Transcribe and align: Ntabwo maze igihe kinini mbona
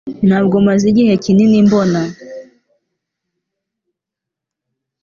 Ntabwo 0.27 0.55
maze 0.67 0.83
igihe 0.91 1.13
kinini 1.23 1.57
mbona 1.67 1.99